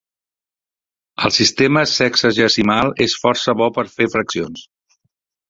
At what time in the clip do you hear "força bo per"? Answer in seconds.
3.27-3.87